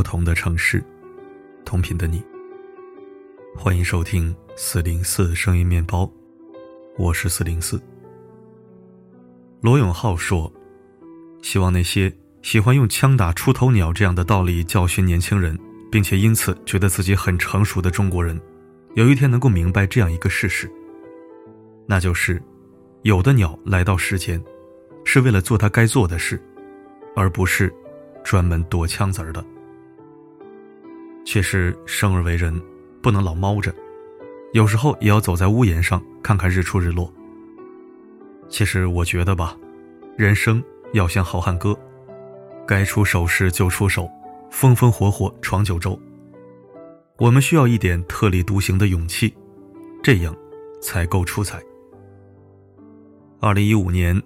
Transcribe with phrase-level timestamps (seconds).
[0.00, 0.82] 不同的城市，
[1.62, 2.22] 同频的你。
[3.54, 6.10] 欢迎收听四零四声音面包，
[6.96, 7.78] 我是四零四。
[9.60, 10.50] 罗永浩说
[11.44, 12.10] ：“希望那些
[12.40, 15.54] 喜欢用枪打出头鸟这样的道理教训年轻人，
[15.92, 18.40] 并且因此觉得自己很成熟的中国人，
[18.94, 20.66] 有一天能够明白这样一个事实，
[21.86, 22.42] 那就是，
[23.02, 24.42] 有的鸟来到世间，
[25.04, 26.42] 是为了做它该做的事，
[27.14, 27.70] 而不是。”
[28.22, 29.42] 专门躲枪子儿的，
[31.24, 32.60] 却是生而为人，
[33.02, 33.74] 不能老猫着，
[34.52, 37.12] 有时候也要走在屋檐上看看日出日落。
[38.48, 39.56] 其实我觉得吧，
[40.16, 41.78] 人生要像好汉歌，
[42.66, 44.10] 该出手时就出手，
[44.50, 45.98] 风风火火闯九州。
[47.18, 49.32] 我们需要一点特立独行的勇气，
[50.02, 50.34] 这样
[50.82, 51.60] 才够出彩。
[53.40, 54.20] 二零一五年，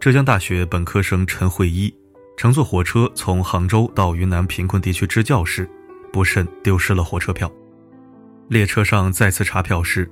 [0.00, 1.92] 浙江大学本科生陈慧一。
[2.36, 5.68] 乘坐火车从杭州到云南贫困地区支教时，
[6.12, 7.50] 不慎丢失了火车票。
[8.48, 10.10] 列车上再次查票时，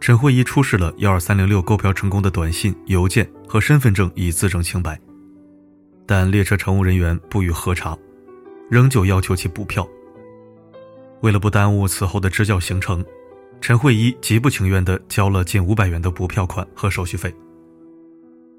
[0.00, 5.00] 陈慧一出示了幺二三零六购票成功的短信、邮件和身份证以自证清白，
[6.06, 7.96] 但列车乘务人员不予核查，
[8.70, 9.86] 仍旧要求其补票。
[11.22, 13.04] 为了不耽误此后的支教行程，
[13.60, 17.34] 陈慧一极不情愿地交了近五百元的补票款和手续费。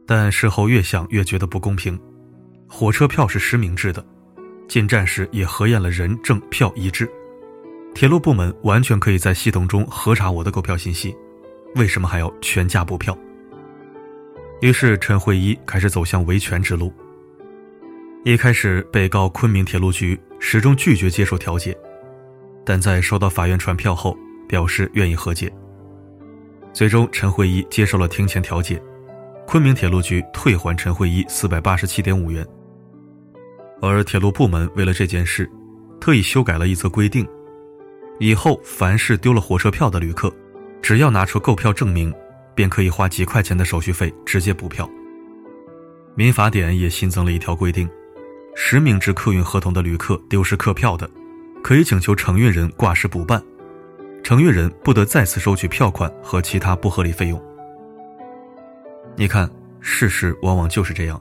[0.05, 1.99] 但事后越想越觉得不公平。
[2.67, 4.05] 火车票是实名制的，
[4.71, 7.05] 进站时也核验了人证票一致，
[7.93, 11.13] 铁路部门完全可以在系统中核查我的购票信息，
[11.75, 13.13] 为什么还要全价补票？
[14.61, 16.89] 于是陈慧一开始走向维权之路。
[18.23, 21.77] 一开始，被告昆明铁路局始终拒绝接受调解，
[22.65, 25.51] 但在收到法院传票后，表示愿意和解。
[26.71, 28.81] 最终，陈慧一接受了庭前调解，
[29.45, 32.47] 昆明铁路局退还陈慧一四百八十七点五元。
[33.81, 35.49] 而铁路部门为了这件事，
[35.99, 37.27] 特意修改了一则规定：
[38.19, 40.31] 以后凡是丢了火车票的旅客，
[40.81, 42.13] 只要拿出购票证明，
[42.53, 44.87] 便可以花几块钱的手续费直接补票。
[46.13, 47.89] 民法典也新增了一条规定：
[48.55, 51.09] 实名制客运合同的旅客丢失客票的，
[51.63, 53.41] 可以请求承运人挂失补办，
[54.21, 57.43] 承运人不得再次收取票款和其他不合理费用。
[59.15, 59.49] 你看，
[59.79, 61.19] 事实往往就是这样，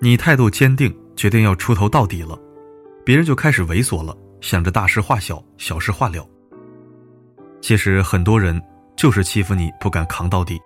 [0.00, 0.94] 你态度坚定。
[1.16, 2.38] 决定要出头到底了，
[3.04, 6.26] 别人就开始猥琐了，想着大事化小，小事化了。
[7.60, 8.60] 其实很多人
[8.96, 10.60] 就是欺负你不敢扛到底，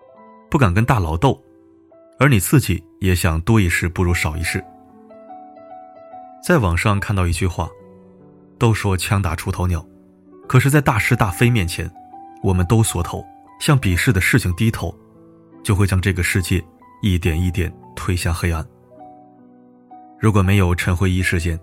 [0.50, 1.38] 不敢跟大佬斗，
[2.18, 4.64] 而你自己也想多一事不如少一事。
[6.42, 7.68] 在网上看到一句话，
[8.58, 9.84] 都说枪打出头鸟，
[10.48, 11.90] 可是，在大是大非面前，
[12.42, 13.24] 我们都缩头，
[13.60, 14.96] 向鄙视的事情低头，
[15.62, 16.64] 就会将这个世界
[17.02, 18.64] 一点一点推向黑暗。
[20.18, 21.58] 如果没有陈慧一事件，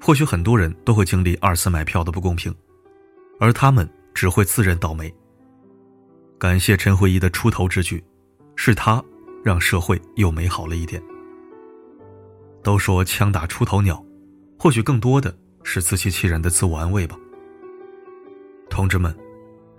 [0.00, 2.54] 或许很多人都会经历二次买票的不公平，
[3.40, 5.12] 而他们只会自认倒霉。
[6.38, 8.04] 感谢陈慧一的出头之举，
[8.56, 9.02] 是他
[9.42, 11.02] 让社会又美好了一点。
[12.62, 14.04] 都说枪打出头鸟，
[14.58, 17.16] 或许更多的是自欺欺人的自我安慰吧。
[18.68, 19.16] 同志们，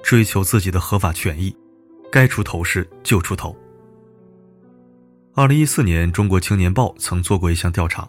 [0.01, 1.55] 追求自己的合法权益，
[2.11, 3.55] 该出头时就出头。
[5.37, 8.07] 二零一四年，《中国青年报》曾做过一项调查。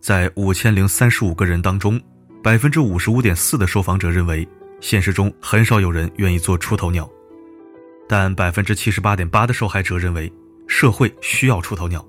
[0.00, 2.00] 在五千零三十五个人当中，
[2.42, 4.48] 百分之五十五点四的受访者认为，
[4.80, 7.06] 现实中很少有人愿意做出头鸟，
[8.08, 10.32] 但百分之七十八点八的受害者认为，
[10.66, 12.02] 社会需要出头鸟。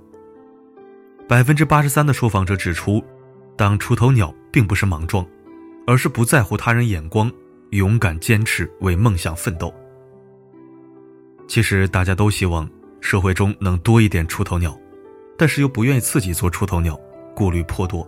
[1.27, 3.03] 百分之八十三的受访者指出，
[3.57, 5.27] 当出头鸟并不是莽撞，
[5.85, 7.29] 而是不在乎他人眼光，
[7.71, 9.73] 勇敢坚持为梦想奋斗。
[11.49, 12.69] 其实大家都希望
[13.09, 14.77] 社会中能多一点出头鸟，
[15.37, 16.99] 但是又不愿意自己做出头鸟。
[17.33, 18.05] 顾虑颇多。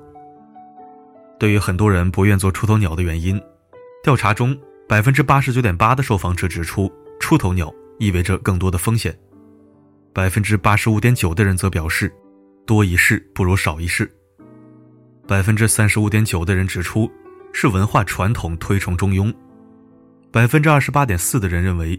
[1.40, 3.42] 对于很多人不愿做出头鸟的原因，
[4.04, 4.54] 调查中
[4.90, 9.14] 百分之八十九点八的受访者指出，出头鸟意味着更多的风险；
[10.12, 12.14] 百分之八十五点九的人则表示，
[12.66, 14.06] 多一事不如少一事；
[15.26, 17.10] 百分之三十五点九的人指出，
[17.54, 19.34] 是文化传统推崇中庸；
[20.30, 21.98] 百分之二十八点四的人认为，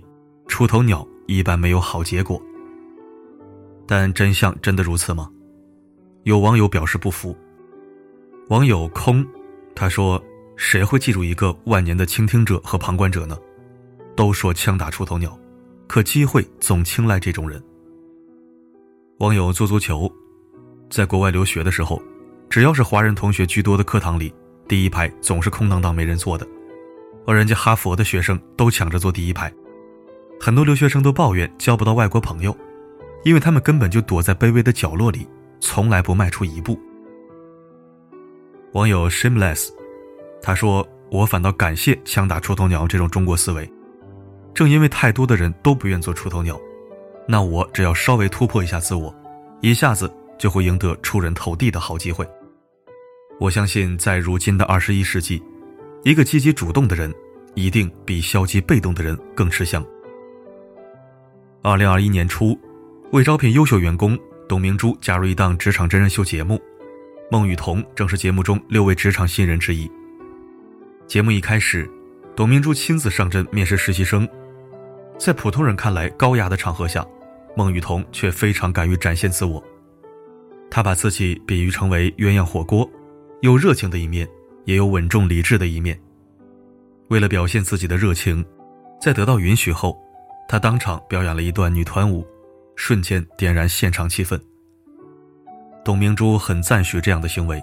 [0.48, 2.38] 出头鸟一般没有好结果。
[3.90, 5.28] 但真相真的如此吗？
[6.22, 7.36] 有网友表示不服。
[8.48, 9.26] 网友空，
[9.74, 10.22] 他说
[10.54, 13.36] ：“谁会记住一个万年的倾听者和旁观者呢？
[14.14, 15.36] 都说枪打出头鸟，
[15.88, 17.60] 可机会总青睐这种人。”
[19.18, 20.08] 网友做足球，
[20.88, 22.00] 在国外留学的时候，
[22.48, 24.32] 只要是华人同学居多的课堂里，
[24.68, 26.46] 第一排总是空荡荡没人坐的，
[27.26, 29.52] 而人家哈佛的学生都抢着坐第一排。
[30.40, 32.56] 很多留学生都抱怨交不到外国朋友，
[33.24, 35.26] 因为他们根本就躲在卑微的角落里。
[35.62, 36.80] 从来不迈出一步。
[38.72, 39.68] 网友 shameless，
[40.40, 43.70] 他说：“我反倒感谢枪打出头鸟这种中国思维，
[44.54, 46.58] 正因为太多的人都不愿做出头鸟，
[47.28, 49.14] 那我只要稍微突破一下自我，
[49.60, 52.26] 一下子就会赢得出人头地的好机会。
[53.38, 55.42] 我相信，在如今的二十一世纪，
[56.04, 57.14] 一个积极主动的人，
[57.54, 59.84] 一定比消极被动的人更吃香。”
[61.62, 62.58] 二零二一年初，
[63.12, 64.16] 为招聘优秀员工，
[64.48, 66.60] 董明珠加入一档职场真人秀节目，
[67.28, 69.90] 孟雨桐正是节目中六位职场新人之一。
[71.08, 71.90] 节目一开始，
[72.36, 74.28] 董明珠亲自上阵面试实习生，
[75.18, 77.04] 在普通人看来高雅的场合下，
[77.56, 79.60] 孟雨桐却非常敢于展现自我。
[80.70, 82.88] 她把自己比喻成为鸳鸯火锅，
[83.40, 84.28] 有热情的一面，
[84.66, 86.00] 也有稳重理智的一面。
[87.08, 88.44] 为了表现自己的热情，
[89.02, 90.00] 在得到允许后。
[90.48, 92.26] 他当场表演了一段女团舞，
[92.82, 94.40] 瞬间点燃现场气氛。
[95.84, 97.62] 董明珠很赞许这样的行为，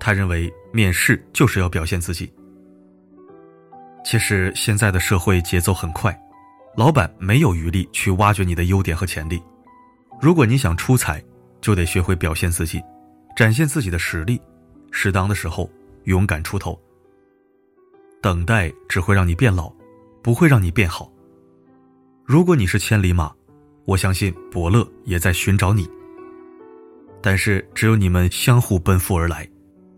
[0.00, 2.30] 他认为面试就是要表现自己。
[4.04, 6.12] 其实现在的社会节奏很快，
[6.76, 9.40] 老板没有余力去挖掘你的优点和潜力。
[10.20, 11.22] 如果你想出彩，
[11.60, 12.82] 就得学会表现自己，
[13.36, 14.42] 展现自己的实力，
[14.90, 15.70] 适当的时候
[16.06, 16.76] 勇敢出头。
[18.20, 19.72] 等待只会让你变老，
[20.20, 21.08] 不会让你变好。
[22.24, 23.32] 如果你是千里马，
[23.86, 25.88] 我相信伯乐也在寻找你。
[27.22, 29.48] 但是只有你们相互奔赴而来，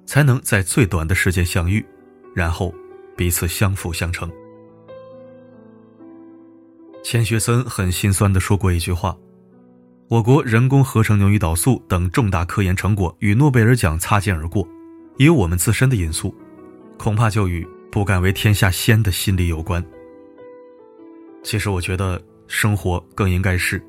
[0.07, 1.85] 才能在最短的时间相遇，
[2.35, 2.73] 然后
[3.17, 4.31] 彼此相辅相成。
[7.03, 9.17] 钱学森很心酸地说过一句话
[10.09, 14.67] ：“我国人工合成牛胰岛素等重大科研成果与诺贝尔奖擦肩而过，
[15.17, 16.35] 也有我们自身的因素，
[16.99, 19.85] 恐怕就与不敢为天下先的心理有关。”
[21.43, 23.81] 其实我觉得生活更应该是，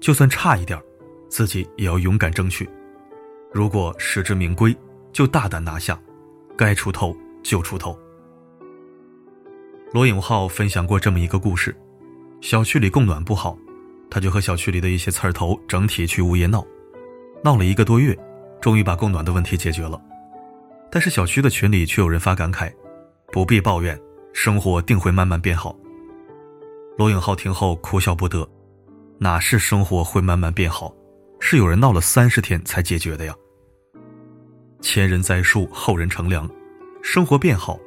[0.00, 0.78] 就算差一点
[1.28, 2.68] 自己也要勇敢争取。
[3.52, 4.76] 如果实至名归，
[5.12, 5.98] 就大胆拿下，
[6.56, 7.98] 该出头就出头。
[9.92, 11.74] 罗永浩分享过这么一个故事：
[12.42, 13.56] 小区里供暖不好，
[14.10, 16.66] 他就和小区里的一些刺儿头整体去物业闹，
[17.42, 18.18] 闹了一个多月，
[18.60, 19.98] 终于把供暖的问题解决了。
[20.90, 22.70] 但是小区的群里却有人发感慨：
[23.32, 23.98] 不必抱怨，
[24.32, 25.74] 生活定会慢慢变好。
[26.98, 28.44] 罗永浩听后哭笑不得，
[29.18, 30.92] 哪是生活会慢慢变好，
[31.38, 33.32] 是有人闹了三十天才解决的呀。
[34.80, 36.50] 前人栽树，后人乘凉，
[37.00, 37.78] 生活变好，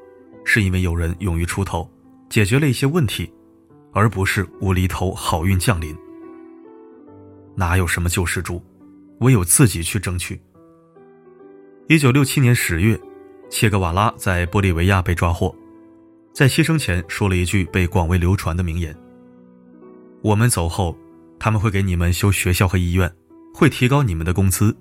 [0.46, 1.86] 是因为有人勇于出头，
[2.30, 3.30] 解决了一些问题，
[3.92, 5.94] 而不是无厘头好运降临。
[7.54, 8.64] 哪有什么救世主，
[9.20, 10.42] 唯有自己去争取。
[11.90, 12.98] 一九六七年十月，
[13.50, 15.54] 切格瓦拉在玻利维亚被抓获。
[16.34, 18.96] 在牺牲前说了一句被广为流传的名言
[20.24, 20.98] ：“我们走后，
[21.38, 23.12] 他们会给你们修学校和医院，
[23.54, 24.76] 会提高你们的工资。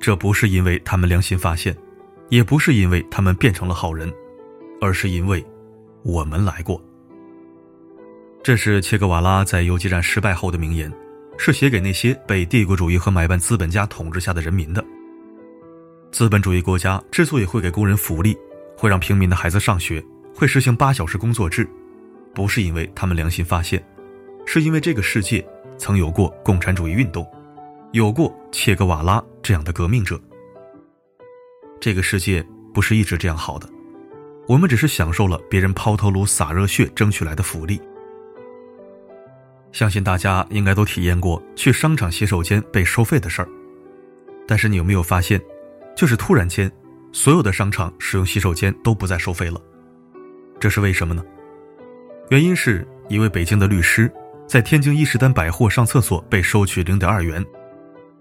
[0.00, 1.76] 这不是因为他们良心发现，
[2.30, 4.12] 也不是因为他们变成了好人，
[4.80, 5.44] 而是因为
[6.02, 6.82] 我们来过。”
[8.42, 10.90] 这是切格瓦拉在游击战失败后的名言，
[11.36, 14.84] 是写给那些被帝国主义和买办资本家统治下的人民的。
[16.10, 18.34] 资本主义国家之所以会给工人福利，
[18.76, 20.02] 会让平民的孩子上学。
[20.36, 21.66] 会实行八小时工作制，
[22.34, 23.82] 不是因为他们良心发现，
[24.44, 25.42] 是因为这个世界
[25.78, 27.26] 曾有过共产主义运动，
[27.92, 30.20] 有过切格瓦拉这样的革命者。
[31.80, 33.66] 这个世界不是一直这样好的，
[34.46, 37.80] 我们只是享受了别人抛头颅洒热血争取来的福利。
[39.72, 43.48] 相信大家应该都体验过去商场洗手间被收费的事儿，
[44.46, 45.40] 但是你有没有发现，
[45.96, 46.70] 就是突然间，
[47.10, 49.58] 所有的商场使用洗手间都不再收费了。
[50.58, 51.24] 这是为什么呢？
[52.30, 54.12] 原因是一位北京的律师
[54.46, 57.44] 在天津伊势丹百货上厕所被收取零点二元，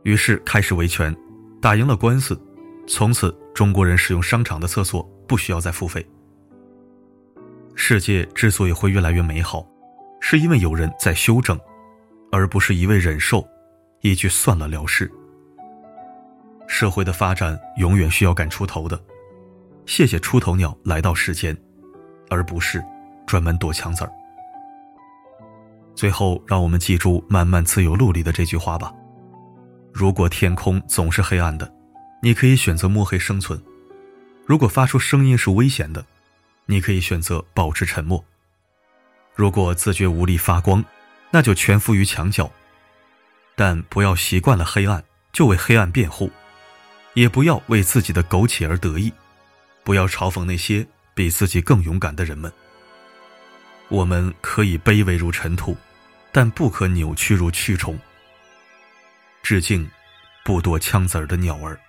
[0.03, 1.15] 于是开始维权，
[1.61, 2.39] 打赢了官司，
[2.87, 6.05] 从此中国人使用商场的厕所不需要再付费。
[7.73, 9.67] 世界之所以会越来越美好，
[10.19, 11.59] 是因为有人在修正，
[12.31, 13.45] 而不是一味忍受，
[14.01, 15.11] 一句算了了事。
[16.67, 18.99] 社会的发展永远需要敢出头的，
[19.85, 21.55] 谢谢出头鸟来到世间。
[22.29, 22.83] 而不是
[23.25, 24.11] 专门躲枪子儿。
[25.95, 28.93] 最后，让我们记住《漫漫自由路》里的这句话吧：
[29.93, 31.73] 如果天空总是黑暗的，
[32.21, 33.57] 你可以选择摸黑生存；
[34.45, 36.05] 如果发出声音是危险的，
[36.65, 38.19] 你可以选择保持沉默；
[39.33, 40.83] 如果自觉无力发光，
[41.31, 42.51] 那就蜷伏于墙角。
[43.55, 45.01] 但不要习惯了黑暗
[45.31, 46.29] 就为黑暗辩护，
[47.13, 49.13] 也不要为自己的苟且而得意，
[49.85, 50.85] 不要嘲讽那些。
[51.15, 52.51] 比自己更勇敢的人们，
[53.87, 55.75] 我们可以卑微如尘土，
[56.33, 57.97] 但不可扭曲如蛆虫。
[59.41, 59.89] 致敬，
[60.43, 61.79] 不躲枪子儿的鸟儿。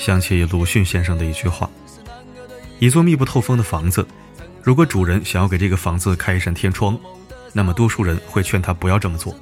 [0.00, 1.68] 想起鲁迅先生的一句话：
[2.78, 4.06] 一座密不透风的房子，
[4.62, 6.98] 如果主人想要给这个房子开一扇天窗，
[7.52, 9.34] 那么多数人会劝他不要这么做；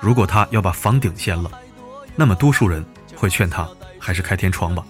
[0.00, 1.48] 如果他要把房顶掀了，
[2.16, 2.84] 那么多数人
[3.14, 4.84] 会劝他还是开天窗吧。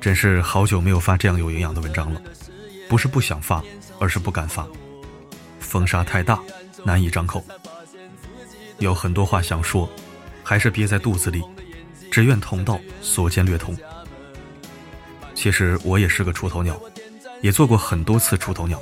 [0.00, 2.22] 真是好久没有发这样有营养的文章了，
[2.88, 3.62] 不是不想发，
[3.98, 4.66] 而是不敢发。
[5.60, 6.40] 风沙太大，
[6.84, 7.44] 难以张口。
[8.78, 9.86] 有很多话想说，
[10.42, 11.44] 还是憋在肚子里，
[12.18, 13.76] 只愿同道所见略同。
[15.36, 16.76] 其实我也是个出头鸟，
[17.42, 18.76] 也做过很多次出头鸟，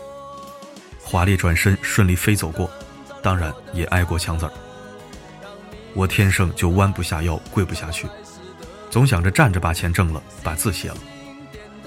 [1.02, 2.70] 华丽转身，顺利飞走过，
[3.22, 4.52] 当然也挨过枪子儿。
[5.92, 8.08] 我天生就弯不下腰，跪不下去。
[8.88, 10.96] 总想着站着把钱挣了，把字写了，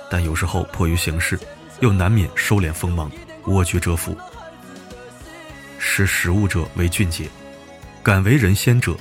[0.08, 1.40] 但有时候迫于形势，
[1.80, 3.12] 又难免收敛锋芒，
[3.46, 4.16] 蜗居蛰伏。
[5.80, 7.28] 识时务者为俊杰，
[8.04, 8.96] 敢为人先者，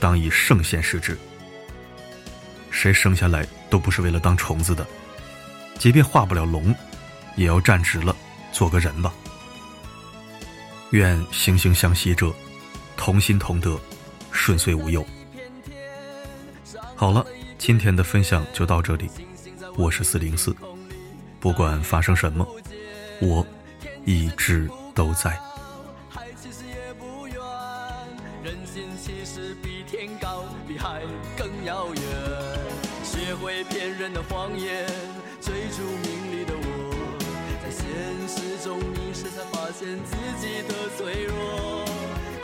[0.00, 1.16] 当以圣贤视之。
[2.76, 4.86] 谁生下来都不是为了当虫子的，
[5.78, 6.74] 即便化不了龙，
[7.34, 8.14] 也要站直了，
[8.52, 9.14] 做个人吧。
[10.90, 12.30] 愿惺惺相惜者，
[12.94, 13.80] 同心同德，
[14.30, 15.02] 顺遂无忧。
[16.94, 17.24] 好了，
[17.56, 19.08] 今天的分享就到这里。
[19.74, 20.54] 我是四零四，
[21.40, 22.46] 不管发生什么，
[23.22, 23.44] 我
[24.04, 25.40] 一直都在。
[28.44, 31.00] 人心其实比天高，比海
[31.38, 32.05] 更遥远。
[33.56, 34.84] 被骗人的谎言，
[35.40, 37.16] 追逐名利的我，
[37.64, 37.88] 在现
[38.28, 41.82] 实中迷失，才发现自己的脆弱。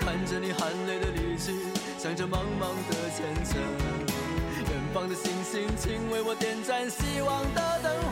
[0.00, 1.52] 看着你含泪的离去，
[1.98, 3.60] 想着茫茫的前程。
[4.70, 7.92] 远方的星星，请为我点盏希望的灯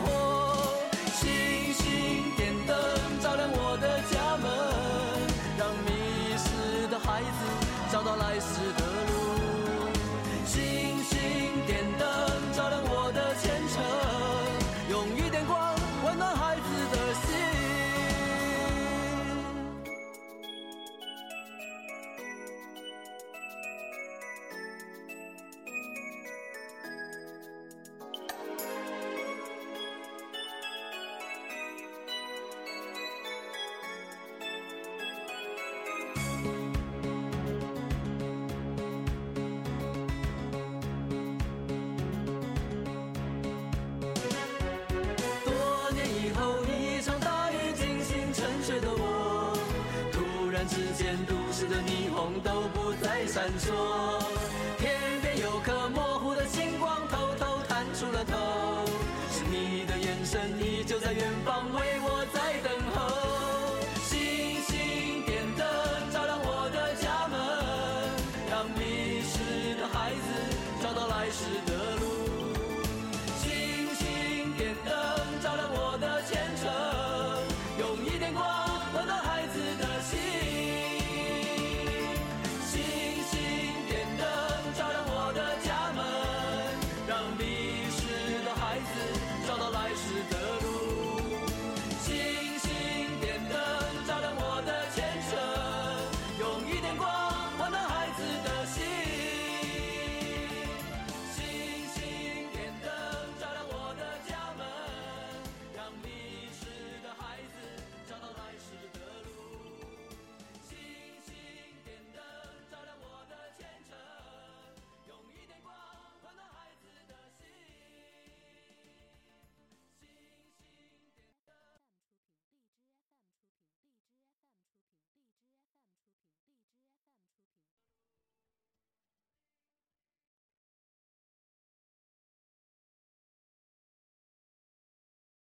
[53.31, 54.19] 三座，